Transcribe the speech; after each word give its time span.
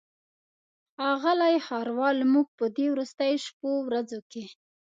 ښاغلی 0.97 1.55
ښاروال 1.65 2.17
موږ 2.33 2.47
په 2.59 2.65
دې 2.75 2.85
وروستیو 2.91 3.43
شپو 3.45 3.71
ورځو 3.87 4.19
کې. 4.31 4.43